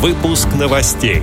Выпуск 0.00 0.48
новостей. 0.58 1.20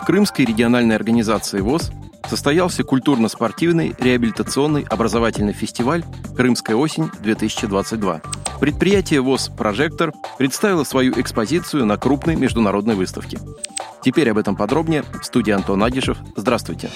В 0.00 0.06
Крымской 0.06 0.44
региональной 0.44 0.94
организации 0.94 1.58
ВОЗ 1.58 1.90
состоялся 2.28 2.84
культурно-спортивный 2.84 3.92
реабилитационный 3.98 4.82
образовательный 4.82 5.52
фестиваль 5.52 6.04
«Крымская 6.36 6.76
осень-2022». 6.76 8.22
Предприятие 8.60 9.20
ВОЗ 9.20 9.48
«Прожектор» 9.48 10.12
представило 10.38 10.84
свою 10.84 11.20
экспозицию 11.20 11.86
на 11.86 11.96
крупной 11.96 12.36
международной 12.36 12.94
выставке. 12.94 13.40
Теперь 14.04 14.30
об 14.30 14.38
этом 14.38 14.54
подробнее 14.54 15.02
в 15.20 15.24
студии 15.24 15.50
Антон 15.50 15.82
Агишев. 15.82 16.18
Здравствуйте. 16.36 16.88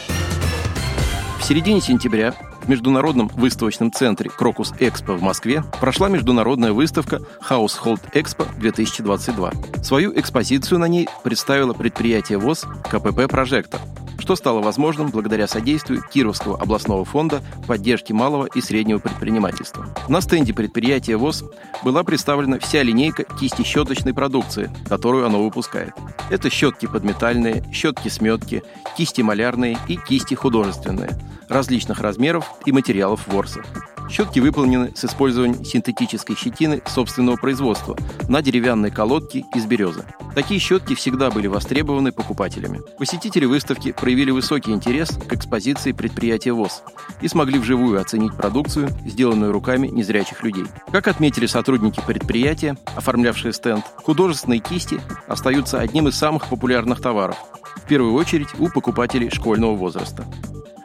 В 1.41 1.43
середине 1.43 1.81
сентября 1.81 2.33
Международном 2.71 3.27
выставочном 3.35 3.91
центре 3.91 4.31
«Крокус 4.31 4.73
Экспо» 4.79 5.15
в 5.15 5.23
Москве 5.23 5.65
прошла 5.81 6.09
международная 6.09 6.73
выставка 6.73 7.21
Household 7.49 8.13
Expo 8.13 8.47
2022. 8.61 9.53
Свою 9.83 10.17
экспозицию 10.17 10.79
на 10.79 10.85
ней 10.85 11.09
представило 11.25 11.73
предприятие 11.73 12.39
ВОЗ 12.39 12.67
КПП 12.89 13.29
«Прожектор», 13.29 13.81
что 14.21 14.37
стало 14.37 14.61
возможным 14.61 15.11
благодаря 15.11 15.49
содействию 15.49 16.03
Кировского 16.03 16.61
областного 16.61 17.05
фонда 17.05 17.43
поддержки 17.67 18.13
малого 18.13 18.47
и 18.47 18.61
среднего 18.61 18.99
предпринимательства. 18.99 19.87
На 20.09 20.21
стенде 20.21 20.55
предприятия 20.55 21.17
ВОЗ 21.17 21.45
была 21.83 22.05
представлена 22.05 22.59
вся 22.59 22.83
линейка 22.83 23.25
кисти-щеточной 23.25 24.15
продукции, 24.15 24.71
которую 24.89 25.27
оно 25.27 25.43
выпускает. 25.43 25.95
Это 26.31 26.51
щетки 26.51 26.87
подметальные, 26.87 27.65
щетки-сметки, 27.73 28.63
кисти 28.97 29.23
малярные 29.23 29.79
и 29.89 29.97
кисти 29.97 30.35
художественные, 30.35 31.11
различных 31.49 32.01
размеров 32.01 32.45
и 32.67 32.73
материалов 32.73 33.27
ворса. 33.27 33.63
Щетки 34.09 34.41
выполнены 34.41 34.93
с 34.95 35.05
использованием 35.05 35.65
синтетической 35.65 36.37
щетины 36.37 36.83
собственного 36.87 37.37
производства 37.37 37.97
на 38.29 38.43
деревянной 38.43 38.91
колодке 38.91 39.45
из 39.55 39.67
березы. 39.67 40.05
Такие 40.35 40.61
щетки 40.61 40.95
всегда 40.95 41.31
были 41.31 41.47
востребованы 41.47 42.13
покупателями. 42.13 42.81
Посетители 42.99 43.45
выставки 43.45 43.93
проявили 43.93 44.31
высокий 44.31 44.73
интерес 44.73 45.11
к 45.11 45.33
экспозиции 45.33 45.93
предприятия 45.93 46.53
ВОЗ 46.53 46.83
и 47.21 47.29
смогли 47.29 47.59
вживую 47.59 48.01
оценить 48.01 48.37
продукцию, 48.37 48.91
сделанную 49.05 49.53
руками 49.53 49.89
незрячих 49.89 50.43
людей. 50.43 50.65
Как 50.93 51.09
отметили 51.09 51.47
сотрудники 51.47 52.01
предприятия, 52.07 52.77
оформлявшие 52.97 53.53
стенд, 53.53 53.85
художественные 53.97 54.61
кисти 54.61 55.01
остаются 55.27 55.81
одним 55.81 56.09
из 56.09 56.17
самых 56.17 56.49
популярных 56.49 57.01
товаров, 57.01 57.37
в 57.77 57.87
первую 57.89 58.15
очередь 58.15 58.49
у 58.59 58.69
покупателей 58.69 59.31
школьного 59.31 59.75
возраста. 59.75 60.25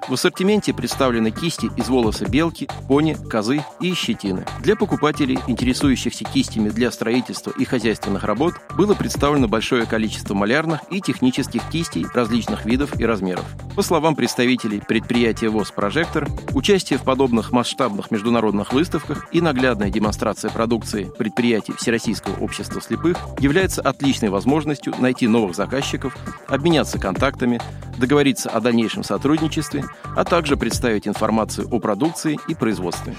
В 0.08 0.14
ассортименте 0.14 0.72
представлены 0.72 1.32
кисти 1.32 1.68
из 1.78 1.90
волоса 1.90 2.30
белки, 2.30 2.70
пони, 2.88 3.18
козы 3.28 3.66
и 3.82 3.96
щетины. 3.96 4.46
Для 4.62 4.76
покупателей, 4.76 5.40
интересующихся 5.48 6.24
кистями 6.26 6.70
для 6.70 6.92
строительства 6.92 7.52
и 7.58 7.66
хозяйственных 7.66 8.24
работ, 8.24 8.54
было 8.78 8.94
представлено 8.94 9.48
большое 9.48 9.88
количество 9.88 10.36
малярных 10.36 10.82
и 10.92 11.02
технических 11.02 11.68
кистей 11.72 12.06
различных 12.14 12.66
видов 12.66 13.00
и 13.00 13.06
размеров. 13.06 13.46
По 13.76 13.82
словам 13.82 14.16
представителей 14.16 14.80
предприятия 14.80 15.50
ВОЗ 15.50 15.72
«Прожектор», 15.72 16.28
участие 16.54 17.00
в 17.00 17.04
подобных 17.04 17.52
масштабных 17.52 18.12
международных 18.12 18.74
выставках 18.74 19.28
и 19.32 19.42
наглядная 19.42 19.90
демонстрация 19.90 20.52
продукции 20.52 21.12
предприятий 21.18 21.74
Всероссийского 21.74 22.44
общества 22.44 22.80
слепых 22.80 23.18
является 23.40 23.82
отличной 23.82 24.30
возможностью 24.30 24.94
найти 25.00 25.28
новых 25.28 25.56
заказчиков, 25.56 26.16
обменяться 26.48 27.00
контактами, 27.00 27.60
договориться 27.98 28.50
о 28.50 28.60
дальнейшем 28.60 29.04
сотрудничестве, 29.04 29.84
а 30.16 30.24
также 30.24 30.58
представить 30.58 31.08
информацию 31.08 31.68
о 31.70 31.80
продукции 31.80 32.40
и 32.48 32.56
производстве. 32.56 33.16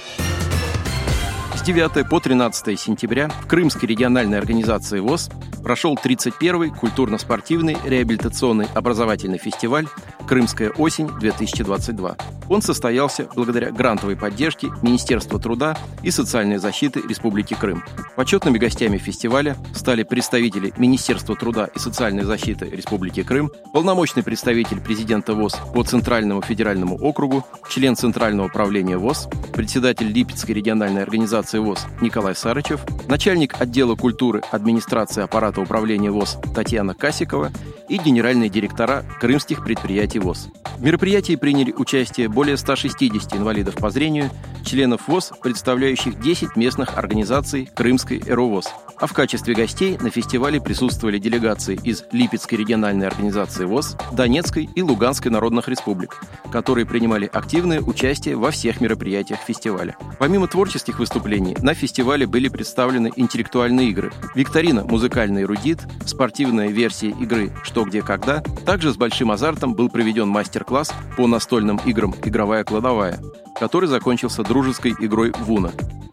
С 1.66 1.68
9 1.68 2.08
по 2.08 2.20
13 2.20 2.78
сентября 2.78 3.28
в 3.28 3.48
Крымской 3.48 3.88
региональной 3.88 4.38
организации 4.38 5.00
ВОЗ 5.00 5.30
прошел 5.64 5.96
31-й 5.96 6.70
культурно-спортивный 6.70 7.76
реабилитационный 7.84 8.68
образовательный 8.72 9.38
фестиваль 9.38 9.88
«Крымская 10.28 10.70
осень-2022». 10.70 12.16
Он 12.48 12.62
состоялся 12.62 13.28
благодаря 13.34 13.72
грантовой 13.72 14.16
поддержке 14.16 14.68
Министерства 14.80 15.40
труда 15.40 15.76
и 16.04 16.12
социальной 16.12 16.58
защиты 16.58 17.02
Республики 17.08 17.54
Крым. 17.54 17.82
Почетными 18.14 18.58
гостями 18.58 18.98
фестиваля 18.98 19.56
стали 19.74 20.04
представители 20.04 20.72
Министерства 20.76 21.34
труда 21.34 21.68
и 21.74 21.80
социальной 21.80 22.22
защиты 22.22 22.66
Республики 22.66 23.24
Крым, 23.24 23.50
полномочный 23.72 24.22
представитель 24.22 24.80
президента 24.80 25.34
ВОЗ 25.34 25.56
по 25.74 25.82
Центральному 25.82 26.42
федеральному 26.42 26.96
округу, 26.96 27.44
член 27.68 27.96
Центрального 27.96 28.46
управления 28.46 28.98
ВОЗ, 28.98 29.28
председатель 29.52 30.06
Липецкой 30.06 30.54
региональной 30.54 31.02
организации 31.02 31.55
ВОЗ 31.60 31.86
Николай 32.00 32.34
Сарычев, 32.34 32.80
начальник 33.08 33.60
отдела 33.60 33.94
культуры 33.94 34.42
администрации 34.50 35.22
аппарата 35.22 35.60
управления 35.60 36.10
ВОЗ 36.10 36.38
Татьяна 36.54 36.94
Касикова 36.94 37.50
и 37.88 37.98
генеральные 37.98 38.48
директора 38.48 39.04
крымских 39.20 39.64
предприятий 39.64 40.18
ВОЗ. 40.18 40.48
В 40.76 40.82
мероприятии 40.82 41.36
приняли 41.36 41.72
участие 41.72 42.28
более 42.28 42.56
160 42.56 43.34
инвалидов 43.34 43.76
по 43.76 43.90
зрению, 43.90 44.30
членов 44.64 45.08
ВОЗ, 45.08 45.32
представляющих 45.42 46.20
10 46.20 46.56
местных 46.56 46.98
организаций 46.98 47.70
Крымской 47.72 48.22
ЭРОВОЗ. 48.26 48.68
А 48.98 49.06
в 49.06 49.12
качестве 49.12 49.54
гостей 49.54 49.98
на 49.98 50.10
фестивале 50.10 50.60
присутствовали 50.60 51.18
делегации 51.18 51.78
из 51.82 52.04
Липецкой 52.12 52.58
региональной 52.58 53.06
организации 53.06 53.64
ВОЗ, 53.64 53.96
Донецкой 54.12 54.68
и 54.74 54.82
Луганской 54.82 55.30
народных 55.30 55.68
республик, 55.68 56.22
которые 56.50 56.86
принимали 56.86 57.28
активное 57.30 57.80
участие 57.80 58.36
во 58.36 58.50
всех 58.50 58.80
мероприятиях 58.80 59.38
фестиваля. 59.40 59.96
Помимо 60.18 60.48
творческих 60.48 60.98
выступлений, 60.98 61.45
на 61.54 61.74
фестивале 61.74 62.26
были 62.26 62.48
представлены 62.48 63.12
интеллектуальные 63.14 63.90
игры, 63.90 64.12
викторина 64.34 64.84
«Музыкальный 64.84 65.42
эрудит», 65.42 65.80
спортивная 66.04 66.68
версия 66.68 67.10
игры 67.10 67.52
«Что, 67.62 67.84
где, 67.84 68.02
когда». 68.02 68.42
Также 68.64 68.92
с 68.92 68.96
большим 68.96 69.30
азартом 69.30 69.74
был 69.74 69.88
проведен 69.88 70.28
мастер-класс 70.28 70.92
по 71.16 71.26
настольным 71.26 71.80
играм 71.84 72.14
«Игровая 72.24 72.64
кладовая», 72.64 73.20
который 73.58 73.88
закончился 73.88 74.42
дружеской 74.42 74.94
игрой 74.98 75.32
«Вуна». 75.40 75.72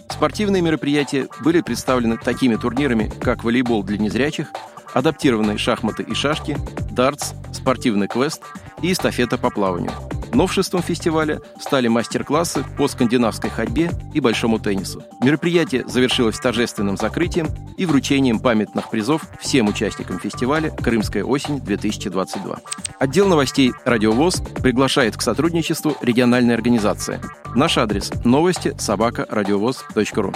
Спортивные 0.09 0.61
мероприятия 0.61 1.27
были 1.41 1.61
представлены 1.61 2.17
такими 2.17 2.55
турнирами, 2.55 3.11
как 3.21 3.43
волейбол 3.43 3.83
для 3.83 3.97
незрячих, 3.97 4.49
адаптированные 4.93 5.57
шахматы 5.57 6.03
и 6.03 6.13
шашки, 6.13 6.57
дартс, 6.91 7.33
спортивный 7.51 8.07
квест 8.07 8.41
и 8.81 8.91
эстафета 8.91 9.37
по 9.37 9.49
плаванию– 9.49 9.91
Новшеством 10.33 10.81
фестиваля 10.81 11.41
стали 11.59 11.87
мастер-классы 11.87 12.65
по 12.77 12.87
скандинавской 12.87 13.49
ходьбе 13.49 13.91
и 14.13 14.19
большому 14.19 14.59
теннису. 14.59 15.03
Мероприятие 15.21 15.87
завершилось 15.87 16.39
торжественным 16.39 16.97
закрытием 16.97 17.47
и 17.77 17.85
вручением 17.85 18.39
памятных 18.39 18.89
призов 18.89 19.23
всем 19.39 19.67
участникам 19.67 20.19
фестиваля 20.19 20.71
«Крымская 20.71 21.23
осень-2022». 21.23 22.59
Отдел 22.99 23.27
новостей 23.27 23.73
«Радиовоз» 23.85 24.41
приглашает 24.61 25.17
к 25.17 25.21
сотрудничеству 25.21 25.95
региональной 26.01 26.55
организации. 26.55 27.19
Наш 27.55 27.77
адрес– 27.77 28.11
новости 28.23 28.75
собака 28.79 29.27
радиовоз.ру. 29.29 30.33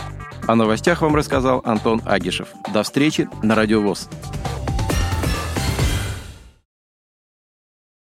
О 0.48 0.56
новостях 0.56 1.02
вам 1.02 1.16
рассказал 1.16 1.62
Антон 1.66 2.02
Агишев. 2.06 2.50
До 2.74 2.84
встречи 2.84 3.28
на 3.42 3.56
«Радиовоз». 3.56 4.10